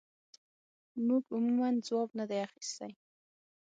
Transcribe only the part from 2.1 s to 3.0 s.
نه دی اخیستی.